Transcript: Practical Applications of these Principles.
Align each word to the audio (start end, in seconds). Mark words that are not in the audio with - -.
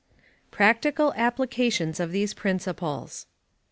Practical 0.49 1.13
Applications 1.13 1.99
of 1.99 2.11
these 2.11 2.33
Principles. 2.33 3.27